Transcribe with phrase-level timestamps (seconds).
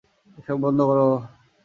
[0.37, 0.99] এসব বন্ধ কর!